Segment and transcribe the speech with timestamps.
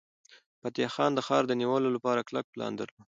[0.61, 2.99] فتح خان د ښار د نیولو لپاره کلک پلان درلود.